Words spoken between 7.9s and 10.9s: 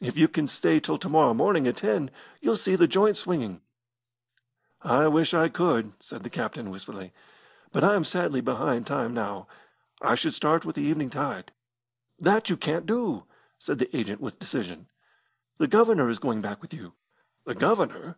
am sadly behind time now. I should start with the